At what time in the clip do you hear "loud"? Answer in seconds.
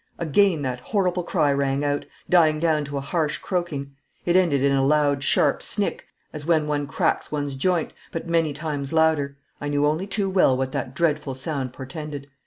4.83-5.23